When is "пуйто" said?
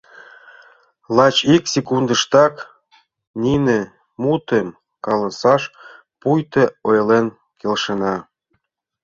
6.19-6.63